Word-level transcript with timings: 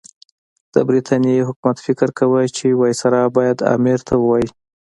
د 0.73 0.75
برټانیې 0.87 1.47
حکومت 1.47 1.77
فکر 1.85 2.09
کاوه 2.17 2.41
چې 2.57 2.67
وایسرا 2.79 3.23
باید 3.37 3.57
امیر 3.75 3.99
ته 4.07 4.13
ووايي. 4.17 4.47